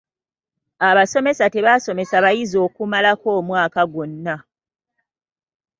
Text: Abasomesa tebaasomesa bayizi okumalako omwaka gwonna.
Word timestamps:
Abasomesa 0.89 1.45
tebaasomesa 1.53 2.15
bayizi 2.25 2.57
okumalako 2.67 3.27
omwaka 3.39 3.81
gwonna. 3.91 4.35